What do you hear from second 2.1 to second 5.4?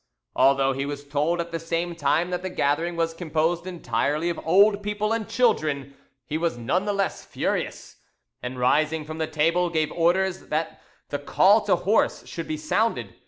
that the gathering was composed entirely of old people and